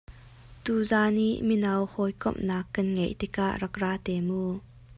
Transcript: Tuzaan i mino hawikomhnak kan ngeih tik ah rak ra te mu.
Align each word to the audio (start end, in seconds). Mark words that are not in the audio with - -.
Tuzaan 0.67 1.15
i 1.25 1.27
mino 1.49 1.73
hawikomhnak 1.93 2.65
kan 2.73 2.87
ngeih 2.95 3.15
tik 3.19 3.35
ah 3.45 3.53
rak 3.61 3.75
ra 3.81 3.91
te 4.05 4.13
mu. 4.27 4.43